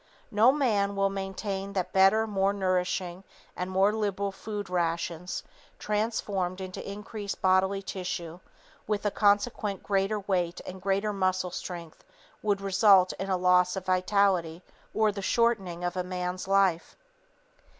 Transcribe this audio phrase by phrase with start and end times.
[0.31, 3.23] No man will maintain that better, more nourishing
[3.55, 5.43] and more liberal food rations,
[5.77, 8.39] transformed into increased bodily tissue,
[8.87, 12.03] with a consequent greater weight and greater muscular strength,
[12.41, 16.97] would result in a loss of vitality or the shortening of a man's life.